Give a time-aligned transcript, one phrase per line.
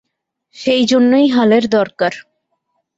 [0.55, 2.13] সেইজন্যই হালের দরকার।